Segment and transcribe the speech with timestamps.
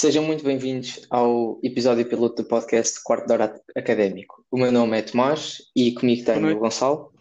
[0.00, 4.44] Sejam muito bem-vindos ao episódio piloto do podcast Quarto de Hora Académico.
[4.48, 7.12] O meu nome é Tomás e comigo tenho o Gonçalo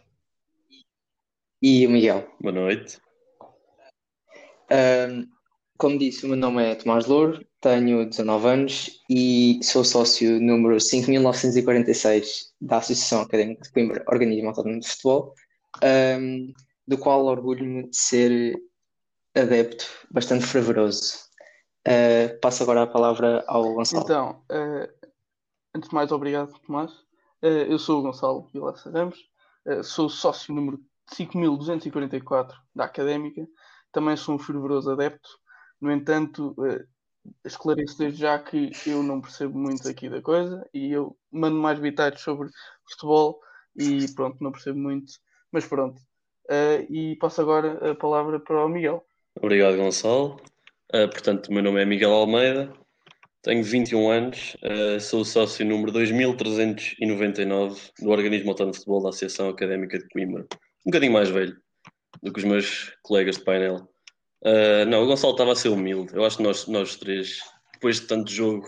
[1.60, 2.32] e o Miguel.
[2.40, 3.00] Boa noite.
[4.72, 5.28] Um,
[5.76, 10.80] como disse, o meu nome é Tomás Louro, tenho 19 anos e sou sócio número
[10.80, 15.34] 5946 da Associação Académica de Coimbra, organismo autónomo de futebol,
[15.84, 16.54] um,
[16.88, 18.56] do qual orgulho-me de ser
[19.36, 21.27] adepto bastante fervoroso.
[21.88, 24.04] Uh, passo agora a palavra ao Gonçalo.
[24.04, 25.08] Então, uh,
[25.74, 26.92] antes de mais, obrigado, Tomás.
[27.42, 29.18] Uh, eu sou o Gonçalo Vilaça Ramos,
[29.84, 30.82] sou sócio número
[31.14, 33.48] 5244 da Académica,
[33.94, 35.30] também sou um fervoroso adepto.
[35.80, 36.56] No entanto,
[37.46, 41.80] esclareço desde já que eu não percebo muito aqui da coisa e eu mando mais
[41.80, 42.50] bitados sobre
[42.90, 43.40] futebol
[43.78, 45.14] e pronto, não percebo muito,
[45.52, 46.02] mas pronto.
[46.90, 49.06] e passo agora a palavra para o Miguel.
[49.36, 50.42] Obrigado, Gonçalo.
[50.94, 52.72] Uh, portanto, o meu nome é Miguel Almeida,
[53.42, 59.50] tenho 21 anos, uh, sou sócio número 2399 do Organismo Autónomo de Futebol da Associação
[59.50, 60.48] Académica de Coimbra.
[60.86, 61.58] Um bocadinho mais velho
[62.24, 63.90] do que os meus colegas de painel.
[64.44, 66.16] Uh, não, o Gonçalo estava a ser humilde.
[66.16, 67.40] Eu acho que nós, nós três,
[67.74, 68.66] depois de tanto jogo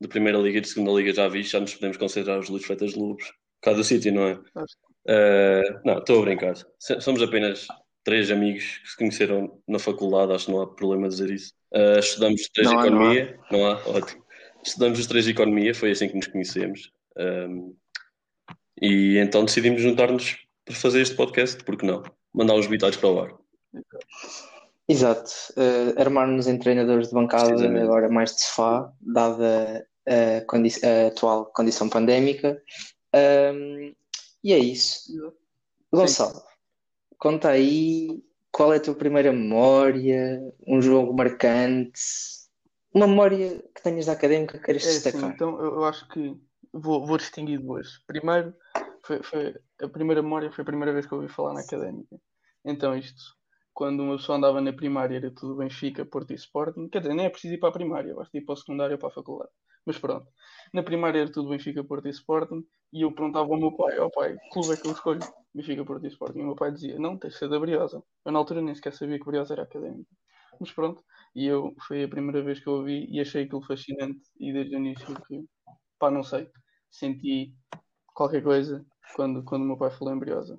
[0.00, 2.66] de Primeira Liga e de Segunda Liga já vi, já nos podemos considerar os Luís
[2.66, 3.24] Feitas Lobos.
[3.24, 4.34] Por causa do sítio, não é?
[4.34, 6.54] Uh, não, estou a brincar.
[6.78, 7.66] Somos apenas
[8.06, 11.52] três amigos que se conheceram na faculdade, acho que não há problema dizer isso.
[11.74, 13.74] Uh, estudamos os três não economia, há, não, há.
[13.74, 14.24] não há, ótimo.
[14.64, 16.92] Estudamos os três economia, foi assim que nos conhecemos.
[17.18, 17.74] Um,
[18.80, 22.04] e então decidimos juntar-nos para fazer este podcast, porque não?
[22.32, 23.34] Mandar uns bitados para o ar.
[24.88, 25.32] Exato.
[25.56, 31.46] Uh, Armar-nos em treinadores de bancada, agora mais de sofá, dada a, condi a atual
[31.46, 32.62] condição pandémica.
[33.52, 33.92] Um,
[34.44, 35.10] e é isso.
[35.92, 36.40] Gonçalo,
[37.18, 42.00] conta aí qual é a tua primeira memória, um jogo marcante,
[42.96, 45.20] uma memória que tenhas da académica que queres é, destacar.
[45.20, 46.34] Sim, então eu, acho que
[46.72, 47.98] vou, vou distinguir duas.
[48.06, 48.54] Primeiro,
[49.04, 52.16] foi, foi, a primeira memória foi a primeira vez que eu ouvi falar na académica.
[52.64, 53.22] Então isto,
[53.74, 57.26] quando uma pessoa andava na primária era tudo Benfica, Porto e Sporting, quer dizer, nem
[57.26, 59.50] é preciso ir para a primária, basta ir para o secundário ou para a faculdade.
[59.86, 60.26] Mas pronto,
[60.74, 64.06] na primária era tudo Benfica, Porto e Sporting, e eu perguntava ao meu pai, ó
[64.06, 65.20] oh, pai, que clube é que eu escolho?
[65.54, 66.40] Benfica, Porto e Sporting.
[66.40, 68.02] E o meu pai dizia, não, tens de ser da Briosa.
[68.24, 70.10] Eu na altura nem sequer sabia que Briosa era académica.
[70.60, 71.02] Mas pronto,
[71.34, 74.74] e eu, foi a primeira vez que eu ouvi e achei aquilo fascinante, e desde
[74.74, 75.44] o início que,
[75.98, 76.50] pá, não sei,
[76.90, 77.54] senti
[78.14, 80.58] qualquer coisa quando, quando o meu pai falou em Briosa.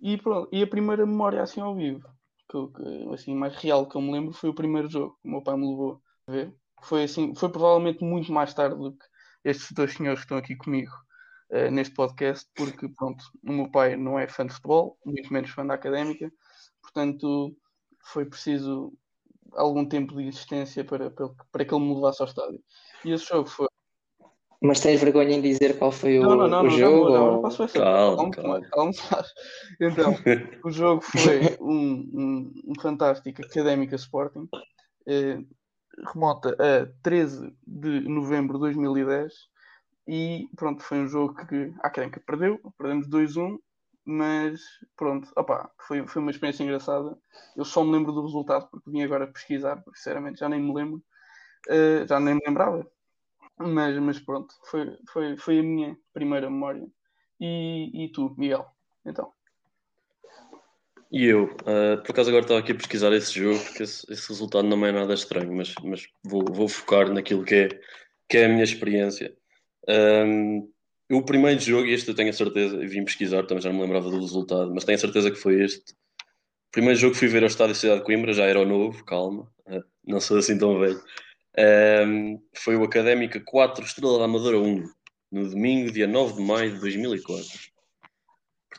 [0.00, 2.06] E pronto, e a primeira memória assim ao vivo,
[2.50, 5.42] que, que, assim, mais real que eu me lembro, foi o primeiro jogo o meu
[5.42, 9.04] pai me levou a ver foi assim, foi provavelmente muito mais tarde do que
[9.44, 10.92] estes dois senhores que estão aqui comigo
[11.50, 15.50] uh, neste podcast, porque pronto, o meu pai não é fã de futebol, muito menos
[15.50, 16.30] fã da académica,
[16.82, 17.56] portanto
[18.12, 18.92] foi preciso
[19.54, 22.60] algum tempo de existência para, para, para que ele me levasse ao estádio.
[23.04, 23.66] E esse jogo foi.
[24.62, 27.10] Mas tens vergonha em dizer qual foi o, não, não, não, o jogo?
[27.10, 27.78] Não, não, não posso essa.
[27.78, 28.60] Calma, calma.
[28.70, 28.92] calma.
[29.80, 30.14] Então,
[30.64, 34.48] o jogo foi um, um, um fantástico Académica Sporting.
[35.06, 35.38] Eh,
[36.12, 39.32] remonta a 13 de novembro de 2010
[40.08, 43.58] e pronto, foi um jogo que a Académica perdeu, perdemos 2-1,
[44.04, 44.60] mas
[44.96, 47.18] pronto, opa, foi, foi uma experiência engraçada.
[47.56, 50.72] Eu só me lembro do resultado porque vim agora pesquisar, porque sinceramente já nem me
[50.72, 51.02] lembro,
[51.68, 52.86] uh, já nem me lembrava.
[53.58, 56.86] Mas, mas pronto, foi, foi, foi a minha primeira memória.
[57.40, 58.66] E, e tu, Miguel?
[59.04, 59.32] Então.
[61.10, 64.28] E eu, uh, por acaso agora estava aqui a pesquisar esse jogo, porque esse, esse
[64.28, 67.68] resultado não é nada estranho, mas, mas vou, vou, focar naquilo que é,
[68.28, 69.32] que é a minha experiência.
[69.88, 70.68] Um,
[71.10, 73.82] o primeiro jogo, e este eu tenho a certeza, vim pesquisar, também já não me
[73.82, 75.92] lembrava do resultado, mas tenho a certeza que foi este.
[75.92, 79.04] O primeiro jogo que fui ver ao estádio Cidade de Coimbra, já era o novo,
[79.04, 81.00] calma, uh, não sou assim tão velho.
[81.58, 84.84] Um, foi o Académica 4, Estrela da Amadora 1,
[85.30, 87.75] no domingo, dia 9 de maio de 2004.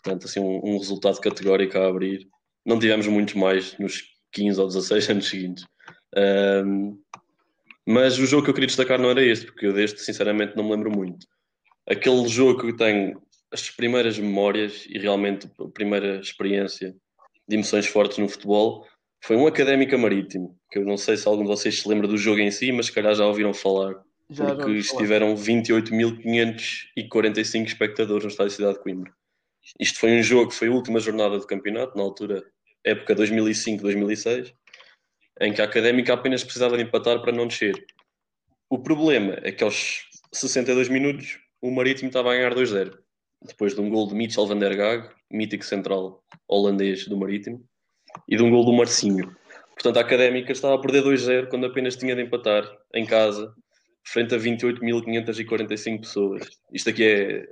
[0.01, 2.27] Portanto, assim, um, um, resultado categórico a abrir.
[2.65, 5.65] Não tivemos muitos mais nos 15 ou 16 anos seguintes.
[6.15, 6.97] Um,
[7.85, 10.65] mas o jogo que eu queria destacar não era este, porque eu deste, sinceramente, não
[10.65, 11.25] me lembro muito.
[11.89, 13.21] Aquele jogo que tenho
[13.51, 16.93] as primeiras memórias e realmente a primeira experiência
[17.47, 18.85] de emoções fortes no futebol
[19.23, 22.17] foi um Académica Marítimo, que eu não sei se algum de vocês se lembra do
[22.17, 23.95] jogo em si, mas se calhar já ouviram falar,
[24.29, 29.11] já porque estiveram 28.545 espectadores no estádio Cidade de Coimbra.
[29.79, 32.43] Isto foi um jogo foi a última jornada do campeonato, na altura,
[32.83, 34.53] época 2005-2006,
[35.41, 37.85] em que a Académica apenas precisava de empatar para não descer.
[38.69, 42.97] O problema é que aos 62 minutos o Marítimo estava a ganhar 2-0,
[43.43, 47.63] depois de um gol de Mitchell van der Gaag, mítico central holandês do Marítimo,
[48.27, 49.35] e de um gol do Marcinho.
[49.73, 53.53] Portanto, a Académica estava a perder 2-0 quando apenas tinha de empatar em casa,
[54.03, 56.49] frente a 28.545 pessoas.
[56.73, 57.49] Isto aqui é.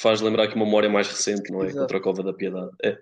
[0.00, 1.66] Faz lembrar que uma memória mais recente, não é?
[1.66, 1.80] Exato.
[1.80, 2.70] Contra a Cova da Piedade.
[2.82, 2.98] É.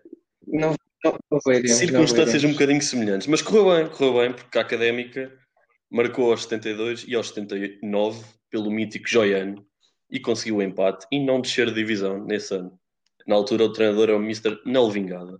[0.46, 0.74] Não,
[1.04, 4.62] não, não veremos, Circunstâncias não um bocadinho semelhantes, mas correu bem, correu bem, porque a
[4.62, 5.32] Académica
[5.88, 9.64] marcou aos 72 e aos 79 pelo mítico Joiano
[10.10, 12.78] e conseguiu o empate e não descer de divisão nesse ano.
[13.26, 14.58] Na altura o treinador é o Mr.
[14.66, 15.38] Nelvingada.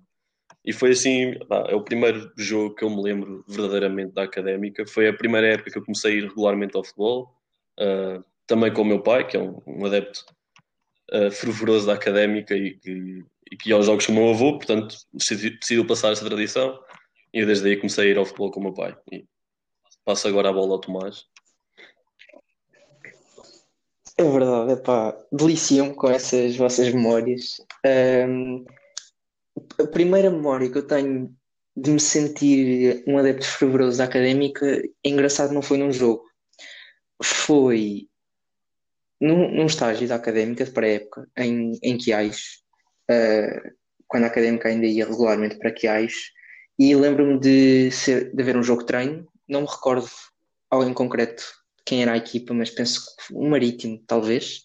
[0.65, 1.35] E foi assim,
[1.69, 4.87] é o primeiro jogo que eu me lembro verdadeiramente da Académica.
[4.87, 7.31] Foi a primeira época que eu comecei a ir regularmente ao futebol,
[7.81, 10.25] ah, também com o meu pai, que é um, um adepto
[11.13, 14.59] ah, fervoroso da Académica e que, e que ia aos jogos com o meu avô,
[14.59, 16.79] portanto decidi- decidiu passar essa tradição
[17.33, 18.97] e desde aí comecei a ir ao futebol com o meu pai.
[19.13, 19.25] E
[20.05, 21.25] passo agora a bola ao Tomás.
[24.17, 27.61] É verdade, epá, deliciam-me com essas vossas memórias.
[27.87, 28.65] Ahm,
[29.81, 31.33] a primeira memória que eu tenho
[31.77, 36.25] de me sentir um adepto fervoroso da académica, é engraçado, não foi num jogo,
[37.23, 38.08] foi
[39.21, 42.63] num, num estágio da académica de pré-época, em, em Quiais,
[43.11, 43.71] ah,
[44.07, 46.15] quando a académica ainda ia regularmente para Quiais,
[46.79, 50.09] e lembro-me de, ser, de haver um jogo de treino, não me recordo
[50.71, 51.45] ao em concreto
[51.85, 54.61] quem era a equipa, mas penso que um marítimo, talvez.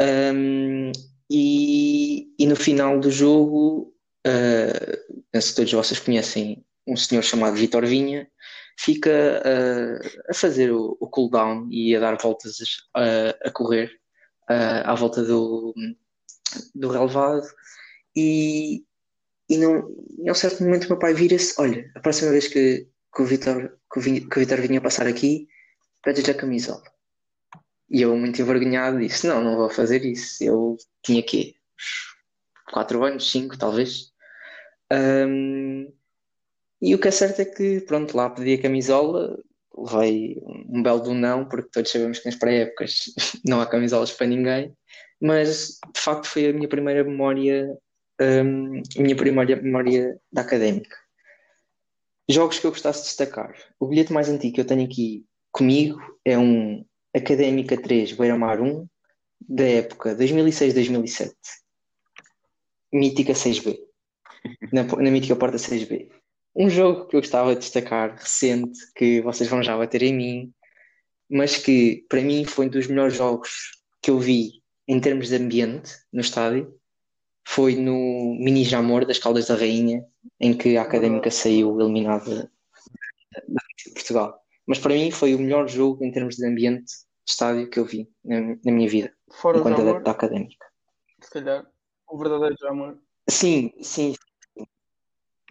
[0.00, 0.92] Um,
[1.28, 3.92] e, e no final do jogo,
[4.26, 8.28] uh, penso que todos vocês conhecem um senhor chamado Vitor Vinha,
[8.80, 12.58] fica uh, a fazer o, o cooldown e a dar voltas
[12.96, 13.92] uh, a correr
[14.50, 15.74] uh, à volta do,
[16.74, 17.46] do relevado.
[18.16, 18.82] E,
[19.50, 19.86] e, num,
[20.18, 23.22] e a um certo momento o meu pai vira-se: Olha, a próxima vez que, que
[23.22, 25.46] o Vitor que que o Vitor vinha passar aqui,
[26.02, 26.82] pede-lhe a camisola.
[27.90, 30.42] E eu, muito envergonhado, disse: Não, não vou fazer isso.
[30.42, 31.54] Eu tinha quê?
[32.72, 34.10] 4 anos, 5 talvez.
[34.90, 35.88] Ahm,
[36.80, 39.38] e o que é certo é que, pronto, lá pedi a camisola,
[39.76, 43.04] levei um belo do não, porque todos sabemos que nas pré-épocas
[43.44, 44.72] não há camisolas para ninguém.
[45.20, 47.68] Mas de facto foi a minha primeira memória,
[48.20, 50.96] ahm, a minha primeira memória da académica.
[52.28, 53.54] Jogos que eu gostasse de destacar.
[53.78, 56.84] O bilhete mais antigo que eu tenho aqui comigo é um
[57.14, 58.86] Académica 3 Beira-Mar 1
[59.48, 61.32] da época 2006-2007.
[62.92, 63.78] Mítica 6B.
[64.72, 66.08] Na, na mítica porta 6B.
[66.54, 70.54] Um jogo que eu gostava de destacar, recente, que vocês vão já bater em mim,
[71.28, 75.36] mas que para mim foi um dos melhores jogos que eu vi em termos de
[75.36, 76.74] ambiente no estádio.
[77.46, 80.04] Foi no Mini Jamor das Caldas da Rainha,
[80.40, 82.50] em que a Académica saiu eliminada
[83.48, 84.40] da de Portugal.
[84.66, 87.84] Mas para mim foi o melhor jogo em termos de ambiente de estádio que eu
[87.84, 90.66] vi na, na minha vida, Fora enquanto Jamor, adepto da Académica.
[91.20, 91.66] se calhar,
[92.08, 92.98] o verdadeiro Jamor.
[93.28, 94.14] Sim, sim.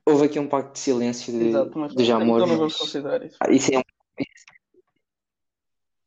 [0.09, 2.37] Houve aqui um pacto de silêncio de, Exato, mas de Jamor.
[2.37, 3.37] então não vamos considerar isso.
[3.39, 3.81] Ah, isso é um,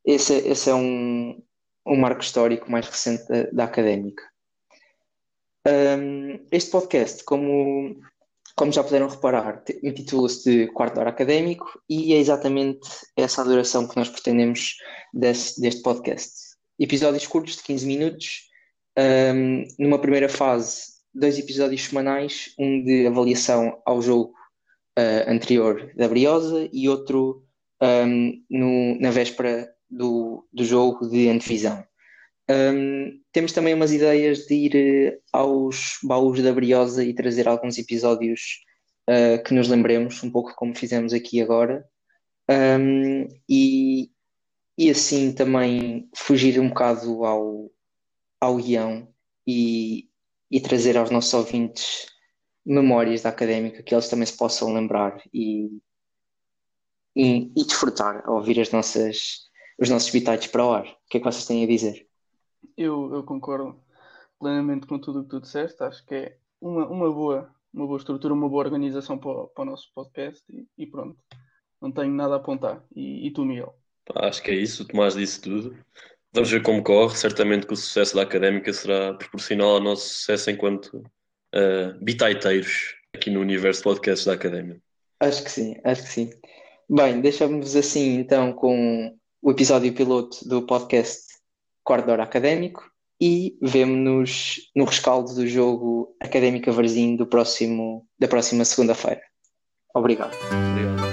[0.05, 1.43] esse, é- esse é um,
[1.87, 4.23] um marco histórico mais recente da, da académica.
[5.67, 8.01] Um, este podcast, como,
[8.57, 12.81] como já puderam reparar, intitula-se de Quarto de Hora Académico e é exatamente
[13.17, 14.77] essa a duração que nós pretendemos
[15.15, 16.33] desse- deste podcast.
[16.81, 18.51] Episódios curtos de 15 minutos,
[18.99, 24.35] um, numa primeira fase, dois episódios semanais, um de avaliação ao jogo
[24.99, 27.45] uh, anterior da Briosa e outro
[27.83, 31.85] um, no- na véspera do, do jogo de antevisão.
[32.51, 37.79] Um, temos também umas ideias de ir eh, aos baús da Briosa e trazer alguns
[37.79, 38.61] episódios
[39.09, 41.85] uh, que nos lembremos, um pouco como fizemos aqui agora,
[42.51, 44.11] Um, e,
[44.77, 47.71] e assim também fugir um bocado ao,
[48.41, 49.09] ao guião
[49.47, 50.09] e,
[50.53, 52.07] e trazer aos nossos ouvintes
[52.65, 55.81] memórias da académica que eles também se possam lembrar e,
[57.17, 60.85] e, e desfrutar ao ouvir as nossas, os nossos bitites para o ar.
[60.87, 62.07] O que é que vocês têm a dizer?
[62.77, 63.83] Eu, eu concordo
[64.39, 65.83] plenamente com tudo o que tu disseste.
[65.83, 69.63] Acho que é uma, uma boa, uma boa estrutura, uma boa organização para, o- para
[69.63, 71.19] o nosso podcast e, e pronto.
[71.81, 72.85] Não tenho nada a apontar.
[72.95, 73.75] E, e tu, Miguel?
[74.05, 75.77] Pá, acho que é isso, o Tomás disse tudo.
[76.35, 77.17] Vamos ver como corre.
[77.17, 80.97] Certamente que o sucesso da académica será proporcional ao nosso sucesso enquanto
[81.55, 84.81] uh, bitaiteiros aqui no universo podcast da académica.
[85.21, 86.31] Acho que sim, acho que sim.
[86.89, 91.33] Bem, deixamos assim então com o episódio piloto do podcast
[91.89, 99.21] Hora Académico e vemo-nos no rescaldo do jogo Académica Varzim do próximo, da próxima segunda-feira.
[99.95, 100.35] Obrigado.
[100.51, 101.12] Obrigado.